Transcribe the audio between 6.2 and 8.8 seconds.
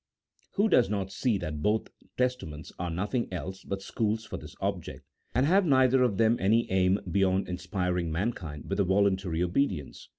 any aim beyond inspiring man kind with